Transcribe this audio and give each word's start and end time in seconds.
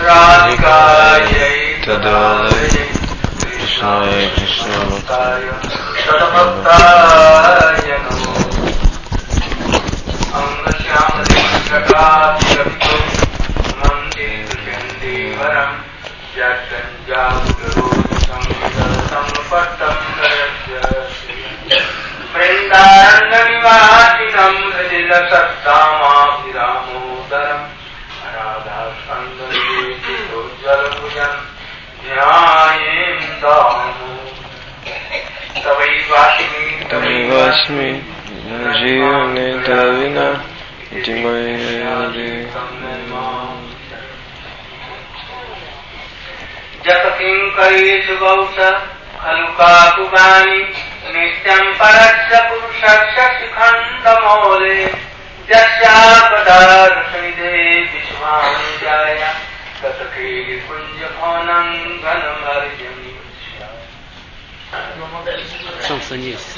राधिकायै 0.00 1.50
तदालये 1.84 2.84
कृष्णाय 3.44 4.26
कृष्णभक्ताय 4.36 5.42
शतभक्ताय 6.02 7.86
नमो। 7.98 8.31
गौस 48.21 48.57
खलु 49.21 49.47
काकुगानि 49.59 50.59
नित्यं 51.13 51.63
परस्य 51.79 52.33
पुरुषस्य 52.49 53.19
शिखण्डमौले 53.37 54.77
यस्यापदारसनिधे 55.51 57.53
विश्वानुजाय 57.93 59.21
ततखेलि 59.81 60.57
कुञ्जभवनं 60.67 61.67
घनमर्जनि 62.03 63.07
Солнце 65.87 66.15
есть. 66.15 66.57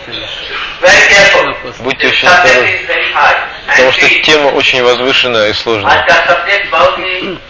Very 0.82 1.04
careful. 1.14 1.46
Будьте 1.84 2.08
очень 2.08 2.28
Subject 2.28 2.28
осторожны, 2.28 2.74
is 2.74 2.86
very 2.88 3.12
high. 3.14 3.38
потому 3.68 3.90
And 3.90 3.94
что 3.94 4.08
deep. 4.08 4.24
тема 4.24 4.48
очень 4.50 4.84
возвышенная 4.84 5.50
и 5.50 5.54
сложная. 5.54 6.06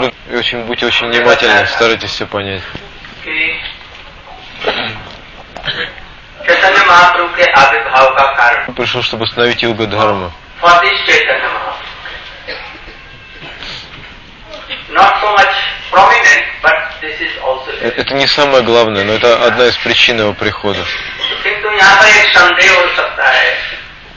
Друг, 0.00 0.14
очень, 0.32 0.62
будьте 0.64 0.86
очень 0.86 1.08
внимательны, 1.08 1.66
старайтесь 1.66 2.10
все 2.10 2.26
понять. 2.26 2.62
Пришел, 8.76 9.02
чтобы 9.02 9.24
установить 9.24 9.62
юга 9.62 9.86
Дхарма. 9.86 10.32
Это 17.80 18.14
не 18.14 18.26
самое 18.26 18.62
главное, 18.62 19.04
но 19.04 19.12
это 19.12 19.46
одна 19.46 19.66
из 19.66 19.76
причин 19.76 20.18
его 20.18 20.32
прихода. 20.34 20.84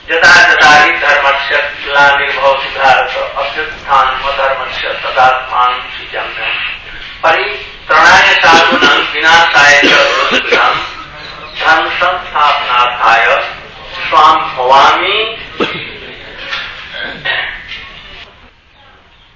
जता 0.09 0.29
जता 0.49 0.69
धर्मस्य 1.01 1.57
ग्लानिर्भवति 1.85 2.69
भारत 2.77 3.15
अभ्युत्थानम 3.41 4.23
धर्मस्य 4.37 4.93
तदात्मानं 5.01 5.81
सृजम्यं 5.95 6.55
परित्रणाय 7.23 8.33
साधूनां 8.45 8.95
विनाशाय 9.13 9.77
च 9.83 9.99
रोधिनां 10.07 10.71
धर्म 11.59 11.89
संस्थापनार्थाय 11.99 13.25
स्वां 14.07 14.33
भवामि 14.55 15.19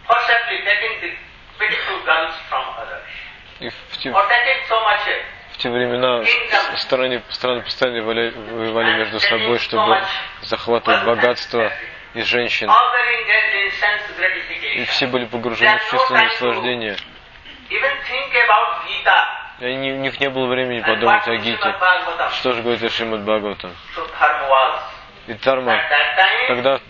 First, 0.07 0.31
taking 0.65 0.95
the 1.01 1.11
big 1.59 1.77
two 1.85 1.99
guns 2.05 2.33
from 2.49 2.65
others. 2.81 3.07
Or 4.17 4.25
taking 4.33 4.59
so 4.67 4.81
much 4.89 5.05
в 5.53 5.57
те 5.57 5.69
времена 5.69 6.23
страны, 6.77 7.21
страны 7.29 7.61
постоянно 7.61 8.03
воевали 8.03 8.97
между 8.97 9.19
собой, 9.19 9.59
чтобы 9.59 10.01
захватывать 10.41 11.03
богатство 11.03 11.71
и 12.13 12.21
женщин. 12.23 12.69
И 14.75 14.85
все 14.85 15.07
были 15.07 15.25
погружены 15.25 15.77
в 15.77 15.89
чувственное 15.89 16.29
Gita 16.29 16.97
И 19.59 19.65
они, 19.65 19.93
у 19.93 19.97
них 19.97 20.19
не 20.19 20.29
было 20.29 20.47
времени 20.47 20.81
подумать 20.81 21.27
о 21.27 21.35
Гите. 21.37 21.75
Что 22.39 22.53
же 22.53 22.61
говорит 22.61 22.91
Шримад 22.91 23.21
was. 24.49 24.79
И 25.27 25.33
Дхарма, 25.35 25.71
At 25.71 26.63
that 26.63 26.81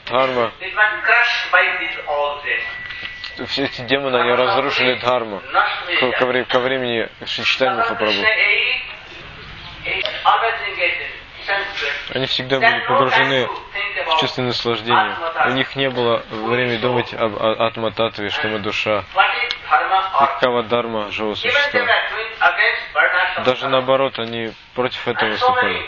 все 3.47 3.65
эти 3.65 3.81
демоны, 3.81 4.17
они 4.17 4.31
разрушили 4.31 4.95
Дхарму. 4.95 5.41
Ко, 5.99 6.11
ко 6.11 6.25
вре- 6.25 6.45
ко 6.45 6.59
времени 6.59 7.09
Шичтани 7.25 7.75
Махапрабху. 7.77 8.23
Они 12.13 12.25
всегда 12.27 12.59
были 12.59 12.79
погружены 12.87 13.47
в 13.47 14.19
чувственное 14.19 14.47
наслаждение. 14.49 15.15
У 15.45 15.49
них 15.51 15.75
не 15.75 15.89
было 15.89 16.23
времени 16.29 16.77
думать 16.77 17.13
об 17.13 17.41
атма-татве, 17.41 18.29
что 18.29 18.47
мы 18.47 18.59
душа. 18.59 18.99
И 18.99 20.25
какова 20.25 20.63
дharma 20.63 21.11
живого 21.11 21.35
существа. 21.35 21.81
Даже 23.45 23.67
наоборот, 23.67 24.19
они 24.19 24.53
против 24.75 25.07
этого 25.07 25.29
выступали. 25.29 25.85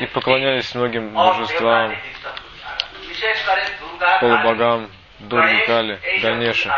И 0.00 0.06
поклонялись 0.06 0.74
многим 0.74 1.10
божествам, 1.10 1.94
полубогам, 4.20 4.90
Дурги 5.20 5.66
Кали, 5.66 5.98
Ганеше. 6.22 6.68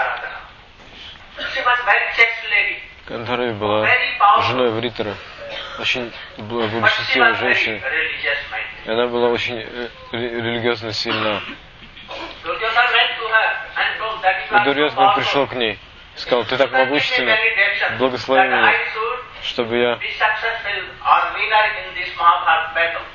Кандарави 3.06 3.52
была 3.52 3.82
женой 4.42 4.70
Вритера, 4.70 5.14
очень 5.78 6.12
бл- 6.38 6.68
благочестивой 6.68 7.34
женщиной. 7.54 7.80
И 8.84 8.90
она 8.90 9.06
была 9.06 9.28
очень 9.28 9.58
э, 9.60 9.88
ре- 10.12 10.40
религиозно 10.40 10.92
сильна. 10.92 11.40
И 14.60 14.64
Дурьязбан 14.64 15.04
пришел 15.14 15.46
к 15.46 15.52
ней 15.54 15.78
сказал, 16.16 16.44
ты 16.44 16.56
так 16.58 16.70
могущественна, 16.86 17.30
благослови 17.98 18.42
меня, 18.48 18.72
чтобы 19.42 19.76
я 19.78 19.96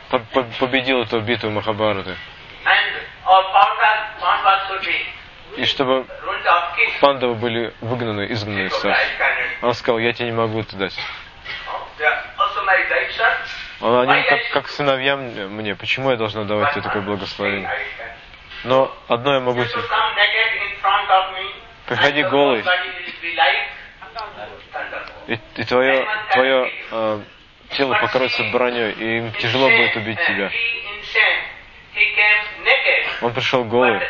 по- 0.09 0.19
по- 0.19 0.43
победил 0.59 1.03
эту 1.03 1.19
битву 1.21 1.49
Махабараты. 1.51 2.15
И 5.57 5.65
чтобы 5.65 6.05
пандавы 7.01 7.33
были 7.35 7.73
выгнаны, 7.81 8.27
изгнаны. 8.31 8.69
Он 9.61 9.73
сказал, 9.73 9.97
я 9.99 10.13
тебе 10.13 10.27
не 10.27 10.31
могу 10.31 10.61
это 10.61 10.75
дать. 10.75 10.95
Он, 13.81 14.09
они 14.09 14.23
как, 14.23 14.39
как 14.53 14.67
сыновья 14.69 15.15
мне, 15.17 15.47
мне, 15.47 15.75
почему 15.75 16.11
я 16.11 16.17
должна 16.17 16.43
давать 16.43 16.73
тебе 16.73 16.83
такое 16.83 17.01
благословение? 17.01 17.69
Но 18.63 18.95
одно 19.07 19.33
я 19.35 19.39
могу 19.39 19.63
тебе. 19.65 19.81
Приходи 21.87 22.23
голый, 22.23 22.63
и, 25.27 25.39
и 25.55 25.63
твое, 25.63 26.07
твое 26.31 26.71
э, 26.91 27.21
тело 27.71 27.95
покроется 27.95 28.43
броней, 28.51 28.91
и 28.91 29.17
им 29.17 29.31
тяжело 29.33 29.69
будет 29.69 29.95
убить 29.95 30.19
тебя. 30.25 30.51
Он 33.21 33.33
пришел 33.33 33.63
голый, 33.63 34.01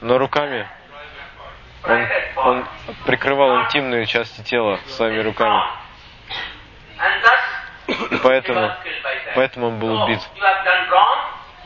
но 0.00 0.18
руками 0.18 0.66
он, 1.84 2.08
он 2.46 2.66
прикрывал 3.06 3.62
интимные 3.62 4.06
части 4.06 4.40
тела 4.42 4.78
своими 4.88 5.20
руками. 5.22 5.62
И 8.10 8.16
поэтому, 8.22 8.60
поэтому 9.34 9.66
он 9.68 9.78
был 9.78 10.02
убит. 10.02 10.20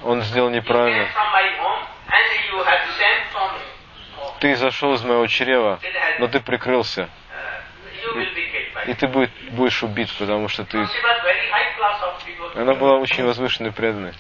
Он 0.04 0.22
сделал 0.22 0.50
неправильно. 0.50 1.06
Ты 4.40 4.56
зашел 4.56 4.94
из 4.94 5.02
моего 5.02 5.26
чрева, 5.26 5.78
но 6.18 6.28
ты 6.28 6.40
прикрылся. 6.40 7.08
И 8.86 8.94
ты 8.94 9.06
будет- 9.08 9.30
будешь 9.52 9.82
убит, 9.82 10.08
потому 10.18 10.48
что 10.48 10.64
ты... 10.64 10.78
Она 12.56 12.74
была 12.74 12.94
очень 12.98 13.24
возвышенной 13.24 13.72
преданной. 13.72 14.12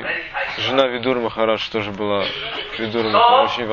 И 0.00 0.60
жена 0.62 0.86
Видур 0.88 1.18
Махарадж 1.20 1.68
тоже 1.70 1.90
была 1.90 2.24
Видур 2.78 3.04
Махарадж, 3.04 3.52
очень 3.52 3.66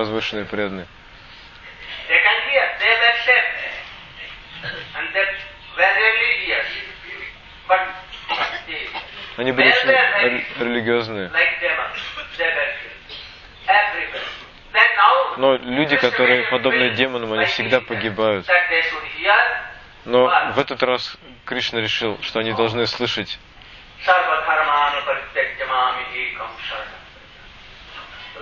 religious. 5.77 6.67
But 7.67 7.79
the, 8.67 8.77
Они 9.37 9.51
были 9.51 9.69
очень 9.69 9.89
ре- 9.89 10.45
религиозные. 10.59 11.31
Но 15.37 15.55
люди, 15.57 15.95
которые 15.97 16.43
подобны 16.43 16.89
демонам, 16.91 17.33
они 17.33 17.45
всегда 17.45 17.81
погибают. 17.81 18.45
Но 20.05 20.27
в 20.53 20.59
этот 20.59 20.83
раз 20.83 21.17
Кришна 21.45 21.79
решил, 21.81 22.19
что 22.21 22.39
они 22.39 22.53
должны 22.53 22.85
слышать 22.87 23.39
Sarvadharmana 25.00 25.00
parityajamami 25.06 26.04
ekam 26.20 26.52
sharanam. 26.68 27.02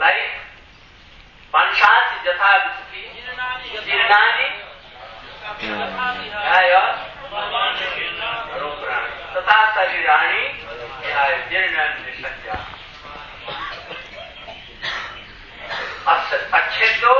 Like 0.00 0.30
Panchati 1.52 2.16
jatha 2.24 2.50
visuki 2.64 3.02
jirnani 3.86 4.48
jaya 6.44 6.84
ruprani 8.60 9.10
tata 9.34 9.58
sarirani 9.74 10.42
jaya 11.02 11.38
jirnan 11.50 11.92
nisanja. 12.04 12.56
अच्छेदो 16.58 17.12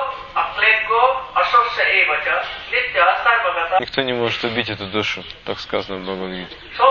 अक्लेको 0.42 1.00
असोस्य 1.40 1.82
एव 1.98 2.10
च 2.24 2.28
नित्य 2.72 2.98
सर्वगत 3.24 3.80
Никто 3.80 4.02
не 4.02 4.12
может 4.12 4.44
убить 4.44 4.68
эту 4.68 4.86
душу, 4.86 5.24
так 5.46 5.58
сказано 5.60 5.98
в 5.98 6.02
Бхагавадгите. 6.02 6.56
So 6.76 6.86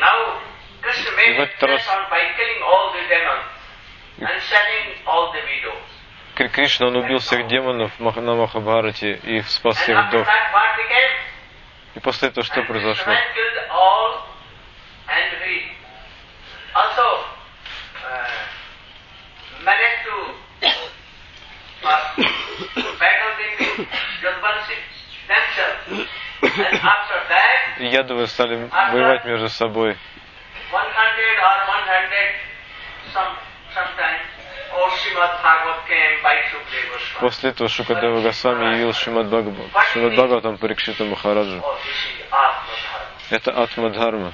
now 0.00 0.16
Krishna 0.16 0.16
made 0.32 0.49
и 1.27 1.33
в 1.33 1.39
этот 1.39 1.63
раз- 1.63 1.87
Кришна, 6.49 6.87
он 6.87 6.95
убил 6.95 7.19
всех 7.19 7.47
демонов 7.47 7.91
на 7.99 8.35
Махабхарате 8.35 9.13
и 9.23 9.41
спас 9.41 9.77
всех 9.77 10.07
вдов. 10.07 10.27
И 11.95 11.99
после 11.99 12.29
этого 12.29 12.45
что 12.45 12.63
произошло? 12.63 13.13
Krishna 13.13 13.17
killed 13.35 13.69
all 13.69 14.23
and 15.07 15.43
he 15.45 15.71
После 37.19 37.49
этого 37.51 37.69
Шукадева 37.69 38.21
Госвами 38.21 38.73
явил 38.73 38.93
Шимад 38.93 39.27
Бхагаватам 39.27 40.57
Парикшита 40.57 41.03
Махараджу. 41.05 41.63
Это 43.29 43.51
Атмадхарма. 43.51 44.33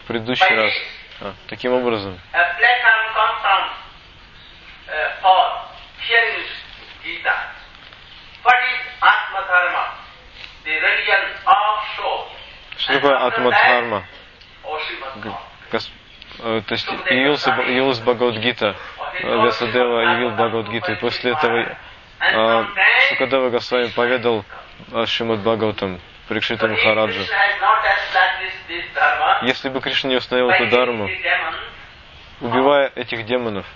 В 0.00 0.06
предыдущий 0.06 0.54
раз. 0.54 0.72
А, 1.20 1.34
таким 1.48 1.72
образом. 1.72 2.18
Что 12.76 12.94
такое 12.94 13.16
атмадхарма? 13.16 14.04
Or 15.14 15.20
Srimad 15.20 15.22
Г- 15.22 15.28
Bhagavatam. 15.28 15.34
Гос- 15.72 15.90
э, 16.40 16.62
То 16.66 16.72
есть 16.74 16.88
явился, 17.10 17.50
явилась 17.50 17.98
Бхагавадгита, 18.00 18.76
э, 19.22 19.46
Весадева 19.46 20.00
явил 20.00 20.30
Бхагавадгиту, 20.30 20.92
и 20.92 20.94
после 20.96 21.32
этого 21.32 21.76
э, 22.20 22.64
Шукадева 23.08 23.50
Госвами 23.50 23.88
поведал 23.88 24.44
о 24.92 25.06
Шримад 25.06 25.40
Бхагаватам 25.40 26.00
this 28.68 28.84
dharma, 28.94 29.44
Если 29.46 29.68
бы 29.68 29.80
Кришна 29.80 30.10
не 30.10 30.16
установил 30.16 30.48
эту 30.50 30.66
дарму, 30.68 31.08
убивая 32.40 32.90
этих 32.94 33.26
демонов, 33.26 33.66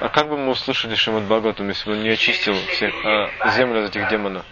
а 0.00 0.08
как 0.10 0.28
бы 0.28 0.36
мы 0.36 0.50
услышали 0.50 0.94
Шримад 0.94 1.24
Бхагаватам, 1.24 1.68
если 1.68 1.88
бы 1.90 1.96
он 1.96 2.02
не 2.02 2.10
очистил 2.10 2.54
всех, 2.54 2.94
э, 3.04 3.28
землю 3.50 3.82
от 3.84 3.90
этих 3.90 4.08
демонов? 4.08 4.44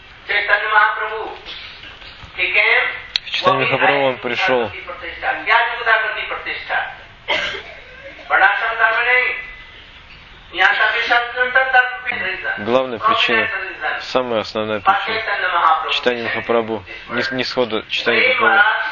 к 2.51 3.31
читанию 3.31 3.69
Хаброва 3.69 4.09
он 4.09 4.19
пришел. 4.19 4.71
Главная 12.59 12.99
причина, 12.99 13.49
самая 14.01 14.41
основная 14.41 14.81
причина 14.81 15.91
читания 15.91 16.25
Махапрабху, 16.25 16.85
не, 17.11 17.37
не 17.37 17.45
сходу 17.45 17.85
читания 17.89 18.29
Махапрабху. 18.29 18.83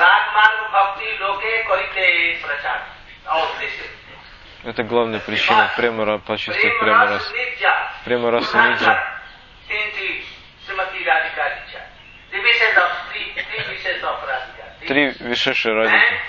রাগ 0.00 0.24
মার্গ 0.36 0.60
ভক্তি 0.74 1.08
Это 4.63 4.83
главная 4.83 5.19
причина, 5.19 5.69
прямо 5.77 6.03
ра- 6.03 6.19
почувствовать 6.19 6.73
Prema 6.73 6.79
прямо 6.79 7.05
ras 7.05 7.11
раз. 7.11 7.31
nidya. 7.31 7.73
Prema 8.05 8.31
rasa 8.31 8.57
nidya. 8.67 8.95
Tinti 9.67 10.23
Srimati 10.65 11.03
Radhika 11.03 11.43
Dicha. 11.55 11.81
The 12.31 12.39
wishes 12.41 12.77
of 12.77 12.89
three, 13.11 13.31
three 13.35 13.63
wishes 13.71 14.03
of 14.03 14.17
Radhika. 14.27 14.87
Три 14.87 15.13
вишеши 15.19 15.69
радики. 15.73 16.19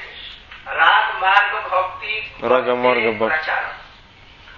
राग 0.67 1.21
मार्ग 1.21 1.53
भक्ति 1.73 2.15
राग 2.43 2.69
मार्ग 2.85 3.05
भक्ति। 3.19 3.37
प्रचार 3.37 3.63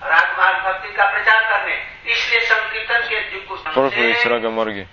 राग 0.03 0.39
मार्ग 0.39 0.59
भक्ति 0.67 0.89
का 0.97 1.05
प्रचार 1.13 1.41
करने 1.51 1.75
इसलिए 2.13 2.41
संकीर्तन 2.41 3.09
के 3.09 3.17
युग 3.35 3.47
को 3.49 3.57
समझे, 3.57 3.75
Проповедь 3.75 4.27
Рага 4.27 4.51
Марги. 4.51 4.87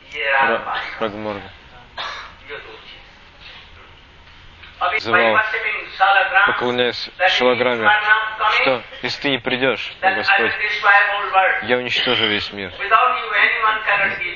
Называл, 4.90 5.38
Поклоняясь 6.46 7.10
шалаграме, 7.28 7.88
что 8.60 8.82
если 9.02 9.22
ты 9.22 9.30
не 9.30 9.38
придешь, 9.38 9.92
Господь, 10.00 10.52
я 11.62 11.76
уничтожу 11.76 12.26
весь 12.26 12.52
мир. 12.52 12.72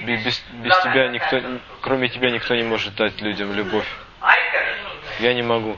Без, 0.02 0.40
без 0.40 0.78
тебя 0.80 1.08
никто, 1.08 1.40
кроме 1.80 2.08
тебя 2.08 2.30
никто 2.30 2.54
не 2.54 2.62
может 2.62 2.94
дать 2.94 3.20
людям 3.20 3.52
любовь. 3.54 3.86
Я 5.18 5.34
не 5.34 5.42
могу. 5.42 5.76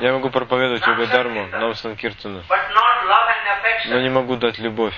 Я 0.00 0.12
могу 0.12 0.30
проповедовать 0.30 0.86
Йога 0.86 1.06
Дарму, 1.06 1.46
Нам 1.48 1.74
Санкиртану, 1.74 2.42
но 3.86 4.00
не 4.00 4.08
могу 4.08 4.36
дать 4.36 4.58
любовь 4.58 4.94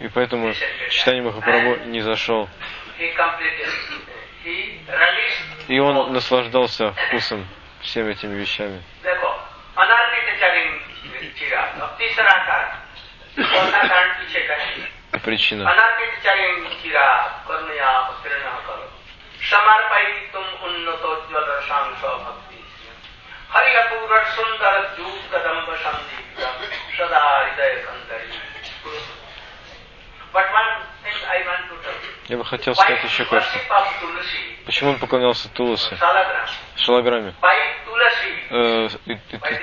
и 0.00 0.08
поэтому 0.08 0.54
читание 0.90 1.22
Махапрабху 1.22 1.84
не 1.86 2.00
зашел. 2.00 2.48
И 5.68 5.78
он 5.78 6.12
наслаждался 6.12 6.92
вкусом 6.92 7.46
всеми 7.82 8.12
этими 8.12 8.34
вещами. 8.34 8.82
Причина. 15.22 15.64
সমর্পয়িতুম 19.50 20.46
উন্নতোজ্জ্বল 20.66 21.46
রসাংশ 21.52 22.00
ভক্তি 22.24 22.58
হরিয়পুর 23.54 24.10
সুন্দর 24.36 24.76
যুগ 24.96 25.16
কদম্ব 25.32 25.68
সন্দীপ 25.82 26.26
সদা 26.96 27.22
হৃদয় 27.44 27.76
я 32.28 32.36
бы 32.36 32.44
хотел 32.44 32.74
сказать 32.74 33.02
еще 33.04 33.24
кое-что. 33.24 33.58
Почему 34.66 34.90
он 34.90 34.98
поклонялся 34.98 35.48
Туласе? 35.50 35.96
Шалаграме. 36.76 37.34
Э, 38.50 38.88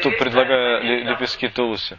тут 0.03 0.17
предлагая 0.19 0.79
лепестки 1.03 1.47
Туласе. 1.47 1.97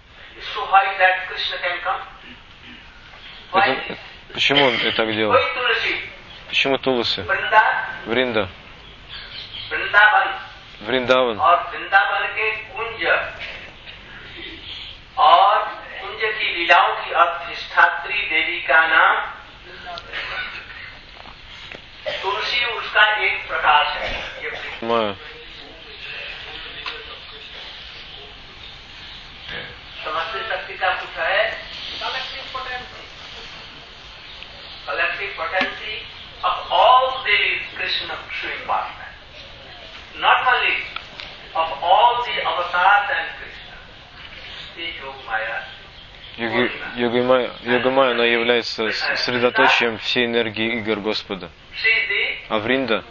Почему 4.35 4.65
он 4.67 4.75
это 4.75 4.93
так 4.93 5.15
делал? 5.15 5.33
Почему 6.49 6.79
Туласе? 6.79 7.23
Вринда. 8.07 8.49
Вриндаван. 9.71 10.29
Вриндаван. 10.81 11.41
कुंज 16.00 16.21
की 16.38 16.55
लीलाओं 16.55 16.95
की 17.05 17.11
अधिष्ठात्री 17.23 18.23
देवी 18.31 18.61
का 18.69 18.81
नाम 18.87 19.17
तुलसी 22.23 22.64
उसका 22.64 23.05
एक 23.25 23.49
प्रकाश 23.49 23.97
है। 23.97 24.11
समस्ती 30.05 30.40
शक्ति 30.49 30.75
का 30.75 30.90
कुछ 31.00 31.17
है? 31.19 31.43
Collective 32.00 32.45
potency 32.52 33.07
collective 34.87 35.35
potency 35.38 35.97
of 36.45 36.73
all 36.75 37.11
devi 37.25 37.57
Krishna 37.76 38.17
Shri 38.40 38.57
part 38.69 40.17
not 40.23 40.47
only 40.55 40.76
of 41.57 41.85
all 41.95 42.23
the 42.26 42.38
अवतार 42.40 43.17
एंड 43.17 43.28
कृष्ण 43.40 44.97
योग 45.05 45.25
माया 45.26 45.55
है 45.55 45.77
Йоги, 46.38 46.71
йога 46.97 47.23
Майя, 47.25 47.50
йога 47.64 47.90
Майя, 47.90 48.12
она 48.12 48.25
является 48.25 48.92
средоточием 48.92 49.99
всей 49.99 50.26
энергии 50.26 50.78
игр 50.78 51.00
Господа. 51.00 51.50
А 52.49 52.59
Вринда, 52.61 53.02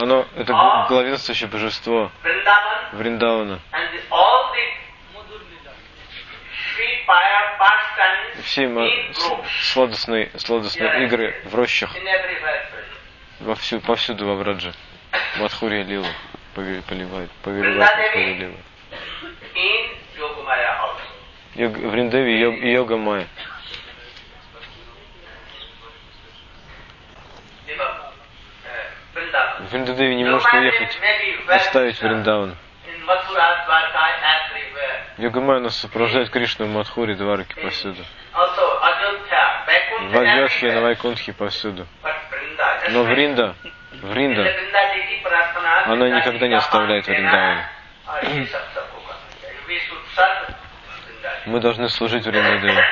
оно 0.00 0.26
это 0.36 0.52
главенствующее 0.88 1.48
божество 1.48 2.10
Вриндавана. 2.94 3.60
Все 8.42 8.68
сладостные, 9.72 10.30
сладостные 10.36 11.04
игры 11.04 11.40
в 11.44 11.54
рощах, 11.54 11.94
вовсю, 13.38 13.80
повсюду 13.80 14.26
во 14.26 14.34
Врадже. 14.34 14.72
Мадхурия 15.38 15.84
Лила 15.84 16.08
поливает, 16.56 17.30
Мадхурия 17.44 18.34
Лила 18.34 18.56
in 19.54 19.94
в 21.56 21.94
Риндеве 21.94 22.40
йог, 22.40 22.56
йога 22.56 22.96
моя. 22.96 23.26
В 29.60 29.72
Вриндаве 29.72 30.14
не 30.16 30.24
может 30.24 30.52
уехать, 30.52 30.98
оставить 31.48 32.00
вриндаун. 32.02 32.56
Йога 35.18 35.40
моя 35.40 35.60
нас 35.60 35.76
сопровождает 35.76 36.30
Кришну 36.30 36.66
в 36.66 36.70
Мадхуре, 36.70 37.14
Двараке 37.14 37.54
повсюду. 37.60 38.02
В 40.00 40.16
Адьошье, 40.16 40.72
на 40.72 40.80
Вайкунтхе 40.80 41.32
повсюду. 41.32 41.86
Но 42.90 43.04
Вринда, 43.04 43.54
Вринда, 44.02 44.54
она 45.86 46.08
никогда 46.08 46.48
не 46.48 46.54
оставляет 46.54 47.06
Вриндавана. 47.06 47.70
Мы 51.46 51.60
должны 51.60 51.88
служить 51.88 52.24
в 52.24 52.30
Риндадеве. 52.30 52.84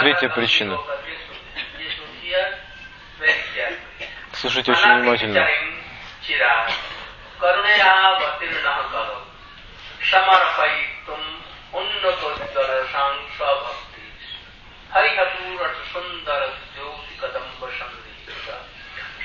Третья 0.00 0.28
причина. 0.30 0.78
Слушайте 4.32 4.72
очень 4.72 5.00
внимательно. 5.00 5.46
Hari 14.92 15.16
Kapur, 15.16 15.70
Sundar, 15.90 16.52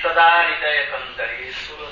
सदा 0.01 0.27
हृदय 0.41 0.77
कंदरे 0.91 1.51
सुर 1.51 1.89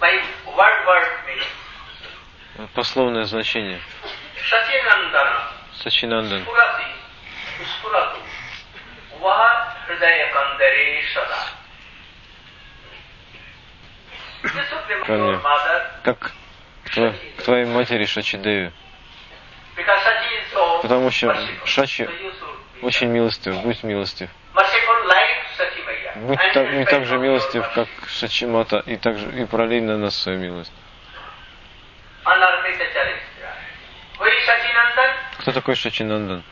By 0.00 0.12
word 0.46 0.78
word 0.86 1.08
meaning. 1.26 2.68
Пословное 2.74 3.24
значение. 3.24 3.80
सचिनंदन 4.50 5.28
Сачинандан. 5.82 6.42
स्फुरति 6.42 7.64
स्फुरतु 7.72 8.20
वह 9.22 9.40
हृदय 9.88 10.24
कंदरे 10.34 11.02
सदा 11.14 11.40
The 14.42 14.62
Supreme 14.70 15.04
Правильно. 15.04 15.32
Lord 15.32 15.42
Mother, 15.42 15.78
Как 16.04 16.18
к 16.20 16.32
тво- 16.94 17.14
к 17.38 17.42
твоей 17.42 17.64
матери 17.66 18.04
Шачидеве. 18.06 18.72
because 19.76 19.98
Sachi 19.98 20.30
is 20.38 20.52
so 20.52 20.80
Потому 20.82 21.10
что 21.10 21.26
merciful. 21.26 21.66
Шачи 21.66 22.04
So 22.04 22.10
you 22.10 22.30
should 22.32 22.80
be 22.80 22.86
очень 22.86 23.08
милостив, 23.08 23.54
будь 23.62 23.82
милостив. 23.82 24.30
Ну, 26.15 26.27
Будь 26.27 26.39
так, 26.53 26.71
не 26.71 26.85
так 26.85 27.05
же 27.05 27.17
милостив, 27.17 27.65
как 27.73 27.87
Шачимата, 28.07 28.83
и, 28.85 28.97
так 28.97 29.17
же, 29.17 29.29
и 29.41 29.45
пролей 29.45 29.81
на 29.81 29.97
нас 29.97 30.15
свою 30.15 30.39
милость. 30.39 30.71
Кто 35.39 35.51
такой 35.51 35.75
Шачинандан? 35.75 36.43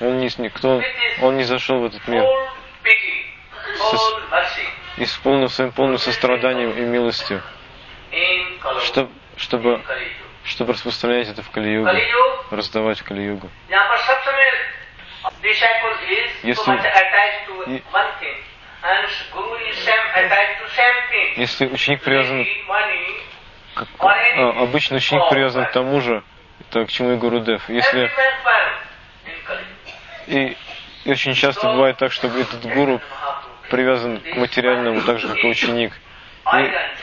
Он 0.00 0.18
не, 0.20 0.30
никто, 0.38 0.82
он? 1.22 1.36
Не 1.36 1.44
зашел 1.44 1.80
в 1.80 1.86
этот 1.86 2.06
мир. 2.08 2.24
Со, 3.76 3.96
исполнив 4.98 5.52
своим 5.52 5.72
полным 5.72 5.98
состраданием 5.98 6.70
и 6.72 6.80
милостью, 6.80 7.42
чтобы, 8.84 9.10
чтобы, 9.36 9.82
чтобы 10.44 10.72
распространять 10.72 11.28
это 11.28 11.42
в 11.42 11.50
Кали-югу, 11.50 11.88
раздавать 12.50 13.00
в 13.00 13.04
Кали-югу. 13.04 13.48
Если, 16.44 16.70
если 21.36 21.66
ученик 21.66 22.02
привязан, 22.02 22.46
как, 23.74 23.88
а, 24.00 24.62
обычно 24.62 24.96
ученик 24.96 25.28
привязан 25.30 25.66
к 25.66 25.72
тому 25.72 26.00
же, 26.00 26.22
то 26.70 26.84
к 26.84 26.90
чему 26.90 27.12
и 27.12 27.16
Гуру 27.16 27.40
Дев. 27.40 27.68
Если 27.68 28.10
и, 30.26 30.56
и 31.04 31.10
очень 31.10 31.34
часто 31.34 31.68
бывает 31.68 31.96
так, 31.96 32.12
что 32.12 32.28
этот 32.28 32.64
гуру 32.66 33.00
привязан 33.69 34.19
к 34.19 34.35
материальному, 34.35 35.01
так 35.01 35.19
же 35.19 35.27
как 35.27 35.37
и 35.43 35.47
ученик. 35.47 35.93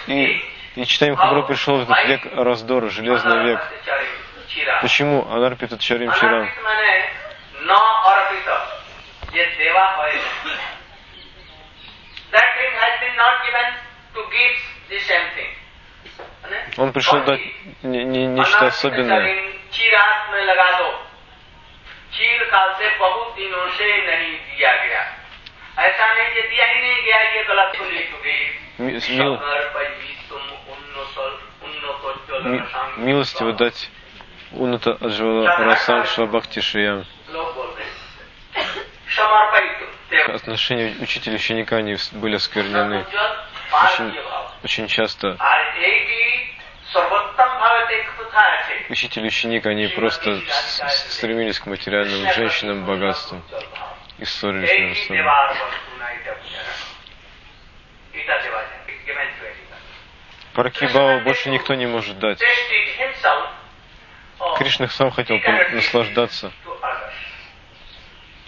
И, 0.07 0.13
и, 0.13 0.45
и 0.77 0.85
читаем 0.87 1.17
Хабру 1.17 1.45
пришел 1.45 1.77
в 1.79 1.83
этот 1.91 2.05
век 2.09 2.21
раздора, 2.37 2.89
железный 2.91 3.45
век. 3.45 3.61
Почему? 4.83 5.27
Анарпита 5.31 5.79
Чарим 5.79 6.13
Чирам. 6.13 6.43
अनार्पित 6.43 6.63
माने 6.65 6.93
न 7.67 7.71
अर्पित 8.11 9.35
ये 9.37 9.45
देवा 9.59 9.85
है 9.97 10.13
that 12.33 12.49
thing 12.57 12.73
has 12.83 12.95
been 13.03 13.17
not 13.17 13.35
given 13.47 13.67
to 14.15 14.21
give 14.35 14.57
the 14.91 14.99
same 15.09 15.27
thing 15.37 15.51
माने 16.43 16.79
Он 16.79 16.93
пришел 16.93 17.19
only 17.21 17.27
дать 17.27 17.41
не- 17.83 18.05
не- 18.05 18.27
нечто 18.27 18.59
अनार्पित 18.59 18.73
особенное. 18.75 19.21
शरीर 19.21 19.61
चीरात 19.73 20.31
में 20.33 20.43
लगा 20.45 20.71
दो 20.79 20.91
चीर 22.17 22.45
काल 22.51 22.75
से 22.79 22.89
बहुत 22.99 23.35
दिनों 23.37 23.69
से 23.79 23.87
नहीं 24.07 24.33
दिया 24.57 24.73
गया 24.85 25.03
ऐसा 25.79 26.07
नहीं 26.15 26.29
कि 26.35 26.43
दिया 26.49 26.67
ही 26.67 26.81
नहीं 26.81 27.03
गया 27.05 27.21
ये 27.35 27.43
गलत 27.45 27.77
सुनी 27.77 28.01
चुकी 28.11 28.37
Ми- 28.81 29.01
с- 29.01 29.11
мил- 29.11 29.39
तुम 30.31 30.43
उन्नत 30.73 31.19
उन्नत 31.63 32.45
ми- 32.45 33.05
милостиво 33.07 33.53
дать 33.53 33.89
Уната 34.53 34.91
Аджвала 35.01 35.57
Расам 35.59 36.05
Швабхакти 36.07 36.61
Шиям. 36.61 37.05
लोग 37.33 37.55
बोल 37.55 37.69
रहे 37.77 37.85
हैं। 37.87 38.85
समर्पित 39.17 39.89
देव 40.11 40.35
Отношения 40.37 40.89
учителя 41.03 41.35
и 41.35 41.37
ученика 41.37 41.77
они 41.77 41.93
вс- 41.95 42.13
были 42.15 42.37
осквернены 42.37 43.05
समुज्ज्वल 43.05 43.31
भारतीय 43.71 44.07
очень, 44.07 44.31
भाव 44.31 44.65
очень 44.65 44.87
часто. 44.89 45.27
और 45.41 45.61
एक 45.91 46.09
ही 46.09 46.25
सर्वोत्तम 46.93 47.51
भाव 47.61 47.91
एक 47.93 48.07
प्रथा 48.19 48.41
है 48.41 48.87
Учитель 48.91 49.25
и 49.25 49.29
ученик, 49.29 49.67
они 49.67 49.87
просто 49.87 50.35
с- 50.51 50.83
с- 50.83 51.13
стремились 51.17 51.61
к 51.61 51.67
материальным 51.69 52.33
женщинам, 52.33 52.85
богатству 52.87 53.41
историю 54.20 54.66
Иерусалима. 54.66 55.56
Паракибау 60.54 61.20
больше 61.22 61.50
никто 61.50 61.74
не 61.74 61.86
может 61.86 62.18
дать. 62.20 62.40
Кришна 64.58 64.88
сам 64.88 65.12
хотел 65.12 65.38
наслаждаться. 65.74 66.52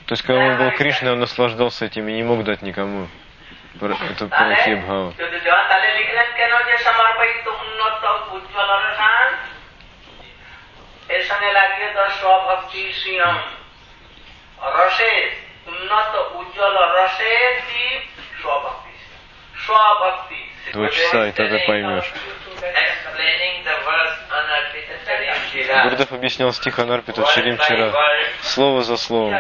То 0.06 0.14
есть, 0.14 0.24
когда 0.24 0.42
он 0.42 0.58
был 0.58 0.72
Кришной, 0.78 1.12
он 1.12 1.20
наслаждался 1.20 1.86
этим 1.86 2.08
и 2.08 2.14
не 2.14 2.24
мог 2.24 2.46
дать 2.46 2.62
никому. 2.62 3.10
Это 3.82 4.28
Паракибхава. 4.28 5.14
এর 15.00 15.47
উন্নত 15.67 16.13
উজ্জ্বল 16.39 16.77
রসে 16.97 17.35
দীপ 17.69 18.03
Два 20.73 20.89
часа, 20.89 21.29
и 21.29 21.33
тогда 21.33 21.59
поймешь. 21.67 22.13
Гурдев 25.85 26.13
объяснял 26.13 26.53
стих 26.53 26.79
Анарпита 26.79 27.23
Чарим 27.35 27.59
вчера, 27.59 27.93
слово 28.43 28.83
за 28.83 28.97
словом. 28.97 29.39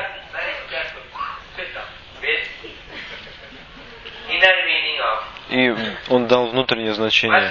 И 5.48 5.74
он 6.08 6.26
дал 6.28 6.46
внутреннее 6.46 6.94
значение 6.94 7.50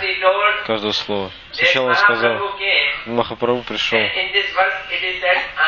каждого 0.66 0.92
слова. 0.92 1.32
Сначала 1.57 1.89
он 1.89 1.95
сказал, 1.95 2.59
Махапрабху 3.07 3.63
пришел. 3.65 3.99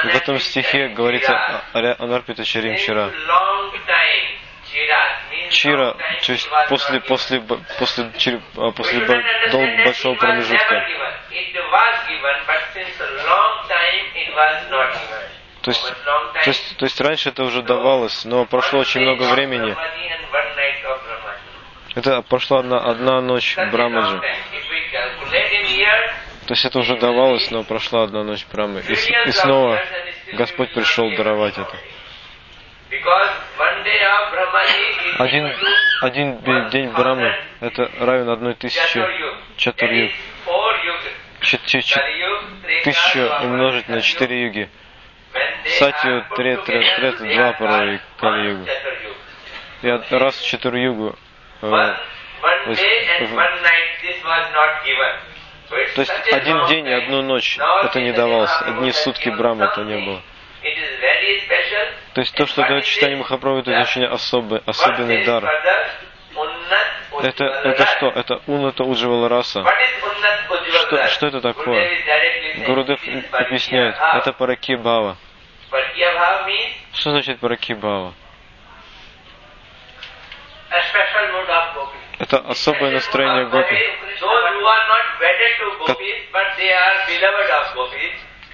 В 0.04 0.14
этом 0.14 0.38
стихе 0.38 0.88
говорится 0.88 1.62
о 1.72 1.96
Анарпита 1.98 2.44
Чарим 2.44 2.76
вчера. 2.76 3.10
Чира, 5.50 5.94
то 6.26 6.32
есть 6.32 6.48
после, 6.68 7.00
после, 7.00 7.40
после, 7.40 7.64
после, 7.78 8.40
после 8.76 9.06
большого 9.84 10.14
промежутка. 10.16 10.86
То 15.62 15.70
есть, 15.70 15.94
то, 16.04 16.50
есть, 16.50 16.76
то 16.76 16.84
есть 16.84 17.00
раньше 17.00 17.30
это 17.30 17.44
уже 17.44 17.62
давалось, 17.62 18.24
но 18.26 18.44
прошло 18.44 18.80
очень 18.80 19.00
много 19.00 19.22
времени. 19.32 19.74
Это 21.94 22.22
прошла 22.22 22.60
одна, 22.60 22.78
одна 22.78 23.20
ночь 23.20 23.56
Брамаджи. 23.72 24.20
То 26.46 26.54
есть 26.54 26.64
это 26.64 26.78
уже 26.78 26.96
давалось, 26.96 27.50
но 27.50 27.62
прошла 27.62 28.04
одна 28.04 28.24
ночь 28.24 28.46
Брамы. 28.50 28.82
И, 28.88 28.92
и 28.92 29.32
снова 29.32 29.82
Господь 30.32 30.72
пришел 30.72 31.10
даровать 31.14 31.58
это. 31.58 31.76
Один, 35.18 35.54
один 36.00 36.70
день 36.70 36.88
Брамы 36.90 37.34
это 37.60 37.90
равен 38.00 38.30
одной 38.30 38.54
тысяче 38.54 39.06
чатурьюг. 39.58 40.12
Тысячу 42.84 43.20
умножить 43.42 43.88
на 43.88 44.00
четыре 44.00 44.44
юги. 44.44 44.70
Сатью, 45.78 46.24
трет, 46.34 46.64
трет, 46.64 47.18
два 47.18 47.52
порой 47.52 48.00
кали-югу. 48.18 48.66
И 49.82 50.14
раз 50.16 50.36
в 50.40 50.46
четыре 50.46 50.84
югу 50.84 51.14
то 55.68 56.00
есть 56.00 56.12
один 56.32 56.66
день 56.66 56.86
и 56.86 56.92
одну 56.92 57.22
ночь 57.22 57.58
это 57.84 58.00
не 58.00 58.12
давалось, 58.12 58.50
одни 58.62 58.92
сутки 58.92 59.28
Брама 59.28 59.66
это 59.66 59.82
не 59.82 59.98
было. 59.98 60.22
То 62.14 62.20
есть 62.20 62.34
то, 62.34 62.46
что 62.46 62.62
дает 62.62 62.84
читание 62.84 63.16
Махапрабху, 63.16 63.60
это 63.60 63.80
очень 63.80 64.04
особый, 64.04 64.62
особенный 64.66 65.24
дар. 65.24 65.44
Это, 67.22 67.44
это 67.44 67.86
что? 67.86 68.08
Это 68.08 68.40
Уната 68.46 68.84
Удживала 68.84 69.28
раса. 69.28 69.64
Что, 70.72 71.06
что 71.08 71.26
это 71.26 71.40
такое? 71.40 71.90
Гурудев 72.66 73.00
объясняет, 73.32 73.96
это 74.14 74.32
Параки 74.32 74.76
Бава. 74.76 75.16
Что 76.92 77.10
значит 77.10 77.40
Параки 77.40 77.74
Бава? 77.74 78.14
Это 82.28 82.46
особое 82.46 82.90
настроение 82.90 83.46
гопи. 83.46 83.74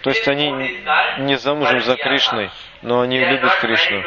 То 0.03 0.11
есть 0.11 0.29
они 0.29 0.51
не 1.19 1.37
замужем 1.37 1.81
за 1.81 1.97
Кришной, 1.97 2.51
но 2.83 3.01
они 3.01 3.19
любят 3.19 3.53
Кришну. 3.57 4.05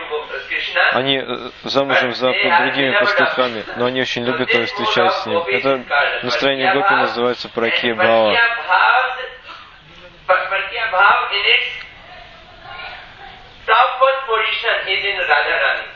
Они 0.93 1.17
э, 1.17 1.49
замужем 1.63 2.13
за 2.13 2.27
другими 2.27 2.97
пастухами, 2.97 3.65
но 3.75 3.87
они 3.87 4.01
очень 4.01 4.23
любят 4.23 4.49
его 4.49 4.65
встречать 4.65 5.13
с 5.13 5.25
ним. 5.25 5.39
Это 5.39 5.83
настроение 6.23 6.73
гопи 6.73 6.93
называется 6.93 7.49
Пракия 7.49 7.93
Бава. 7.93 8.37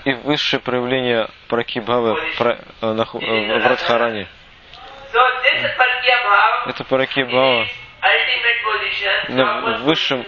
И 0.06 0.14
высшее 0.14 0.60
проявление 0.60 1.28
Пракибхавы 1.48 2.16
в 2.82 3.68
Радхаране. 3.68 4.28
Это 6.68 6.84
Паракибхава 6.84 7.68
высшем, 9.84 10.26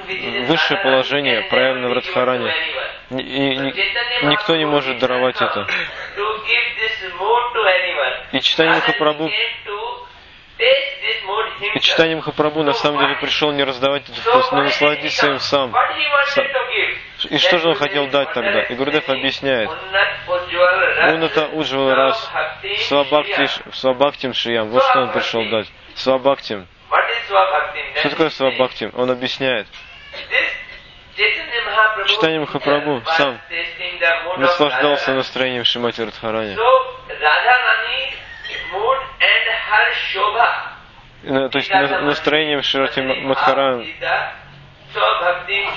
высшее 0.48 0.80
положение 0.82 1.42
проявлено 1.50 1.90
в 1.90 1.94
Радхаране. 1.94 2.54
И, 3.12 3.16
и 3.16 3.58
никто 4.26 4.56
не 4.56 4.66
может 4.66 5.00
даровать 5.00 5.42
это. 5.42 5.68
И 8.32 8.40
читание 8.42 8.76
Махапрабху 8.76 9.30
и 11.76 11.80
читание 11.80 12.16
Махапрабху 12.16 12.64
на 12.64 12.74
самом 12.74 13.00
деле 13.00 13.16
пришел 13.16 13.52
не 13.52 13.64
раздавать 13.64 14.04
этот 14.04 14.18
вкус, 14.18 14.52
но 14.52 14.64
насладиться 14.64 15.28
им 15.28 15.40
сам. 15.40 15.74
И 17.30 17.38
что 17.38 17.58
же 17.60 17.70
он 17.70 17.76
хотел 17.76 18.08
дать 18.08 18.34
тогда? 18.34 18.64
И 18.64 18.76
Гурдев 18.76 19.08
объясняет. 19.10 19.70
Уната 19.70 21.48
Уджвал 21.48 21.94
раз 21.94 22.32
Свабхактим 23.72 24.34
Шиям. 24.34 24.70
Вот 24.70 24.84
что 24.84 25.02
он 25.02 25.12
пришел 25.12 25.44
дать. 25.50 25.68
Свабхактим. 25.96 26.68
Что 27.96 28.10
такое 28.10 28.30
Свабхактим? 28.30 28.92
Он 28.96 29.10
объясняет. 29.10 29.68
Читание 32.08 32.40
Махапрабху 32.40 33.02
сам 33.12 33.40
наслаждался 34.38 35.14
настроением 35.14 35.64
Шимати 35.64 36.02
Радхарани. 36.02 36.58
Э, 41.24 41.50
то 41.50 41.58
есть 41.58 41.70
настроением 41.70 42.64
Ширати 42.64 43.02
Мадхаран. 43.02 43.86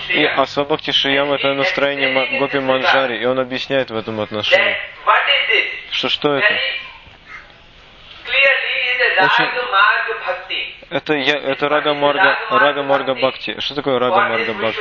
И 0.08 0.24
Асвабхакти 0.24 0.90
Шиям 0.90 1.32
это 1.32 1.54
настроение 1.54 2.38
Гопи 2.38 2.58
Манджари, 2.58 3.18
и 3.18 3.24
он 3.24 3.38
объясняет 3.38 3.90
в 3.90 3.96
этом 3.96 4.20
отношении. 4.20 4.76
Что 5.92 6.08
что 6.08 6.34
это? 6.34 6.46
Очень... 9.18 9.50
Это, 10.88 11.14
я, 11.14 11.38
это 11.38 11.68
рага 11.68 11.94
марга, 11.94 12.38
рага 12.50 12.82
марга 12.82 13.14
бхакти. 13.14 13.58
Что 13.60 13.74
такое 13.76 13.98
рага 13.98 14.28
марга 14.28 14.52
бхакти? 14.52 14.80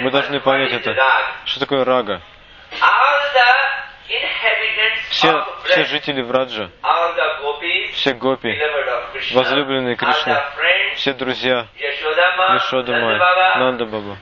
Мы 0.00 0.10
должны 0.10 0.40
понять 0.40 0.72
это. 0.72 0.96
Что 1.44 1.60
такое 1.60 1.84
рага? 1.84 2.20
Все, 5.10 5.46
все 5.64 5.84
жители 5.84 6.22
Враджа, 6.22 6.70
все 7.92 8.12
гопи, 8.14 8.52
возлюбленные 9.32 9.96
Кришны, 9.96 10.36
все 10.96 11.12
друзья, 11.14 11.66
Ешода 11.76 12.92
Май, 12.92 13.18
Нанда 13.58 13.86
Баба, 13.86 14.16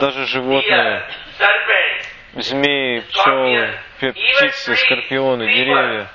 даже 0.00 0.26
животные, 0.26 1.02
змеи, 2.34 3.00
пчелы, 3.00 3.74
птицы, 3.98 4.76
скорпионы, 4.76 5.46
деревья, 5.52 6.08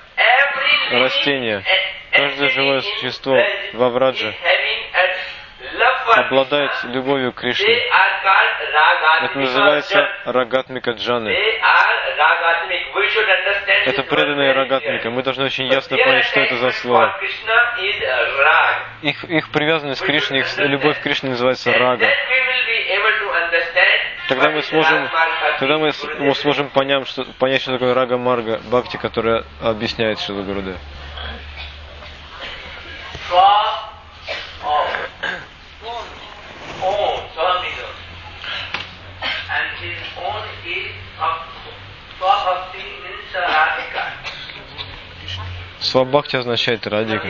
растения, 0.92 1.64
каждое 2.12 2.50
живое 2.50 2.82
существо 2.82 3.38
во 3.74 3.90
Враджа 3.90 4.34
обладает 6.14 6.72
любовью 6.86 7.32
к 7.34 7.40
Кришне. 7.40 7.76
Это 9.24 9.40
называется 9.40 10.10
рагатмика 10.26 10.92
джаны. 10.92 11.30
Это 13.86 14.04
преданные 14.04 14.52
рагатмика. 14.54 15.10
Мы 15.10 15.24
должны 15.24 15.46
очень 15.46 15.68
ясно 15.68 15.98
понять, 15.98 16.26
что 16.26 16.40
это 16.40 16.56
за 16.58 16.72
слово. 16.72 17.16
Их, 19.02 19.24
их 19.26 19.52
привязанность 19.52 20.02
к 20.02 20.06
Кришне, 20.06 20.40
их 20.40 20.58
любовь 20.58 21.00
к 21.00 21.04
Кришне 21.04 21.32
называется 21.32 21.72
рага. 21.72 22.08
Тогда 24.28 24.50
мы 24.50 24.64
сможем, 24.64 25.10
тогда 25.60 25.78
мы, 25.78 25.94
сможем 26.34 26.70
понять, 26.70 27.08
что, 27.08 27.26
понять, 27.38 27.62
что 27.62 27.74
такое 27.74 27.94
рага 27.94 28.18
марга, 28.18 28.60
бхакти, 28.66 28.98
которая 28.98 29.44
объясняет 29.62 30.20
Шила 30.20 30.42
Гурудев. 30.42 30.78
Свабхакти 45.96 46.36
означает 46.36 46.86
Радика. 46.88 47.26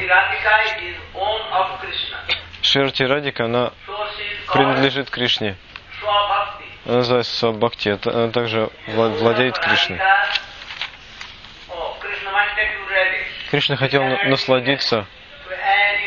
Ширти 2.64 3.04
Радика, 3.04 3.46
она 3.46 3.72
принадлежит 4.52 5.12
Кришне. 5.12 5.56
Она 6.88 6.96
называется 6.96 7.36
Свабхакти. 7.36 7.90
Она 8.10 8.32
также 8.32 8.72
владеет 8.88 9.60
Кришной. 9.60 10.00
Кришна 13.52 13.76
хотел 13.76 14.04
насладиться 14.04 15.06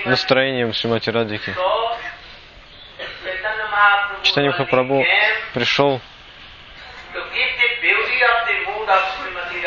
настроением 0.04 0.72
Шримати 0.72 1.10
Радики. 1.10 1.54
Читание 4.24 4.50
Махапрабху 4.50 5.04
пришел, 5.54 6.00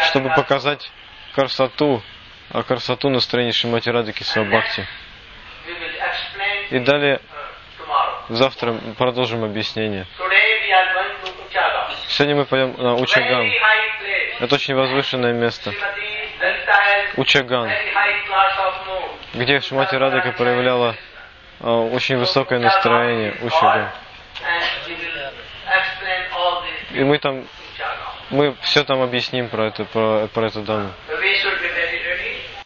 чтобы 0.10 0.30
показать 0.36 0.92
красоту, 1.34 2.04
а 2.54 2.64
красоту 2.64 3.10
Свабхакти. 4.24 4.88
we 5.68 5.74
will 5.74 5.96
explain 6.00 6.68
И 6.72 6.80
далее, 6.80 7.22
завтра 8.30 8.74
продолжим 8.98 9.44
объяснение. 9.44 10.06
Сегодня 12.08 12.36
мы 12.36 12.46
пойдем 12.46 12.76
на 12.78 12.96
Учаган. 12.96 13.50
Это 14.40 14.56
очень 14.56 14.76
возвышенное 14.76 15.34
место. 15.34 15.72
Учаган, 17.16 17.70
где 19.34 19.60
Шримати 19.60 19.96
Радхика 19.96 20.32
проявляла 20.32 20.96
а, 21.60 21.82
очень 21.82 22.18
высокое 22.18 22.60
настроение. 22.60 23.36
Учаган. 23.42 23.90
И 26.92 27.04
мы 27.04 27.18
там, 27.20 27.46
мы 28.30 28.56
все 28.62 28.84
там 28.84 29.02
объясним 29.02 29.48
про 29.48 29.68
это, 29.68 29.86
про, 29.86 30.28
про 30.28 30.48
эту 30.48 30.62
даму. 30.62 30.92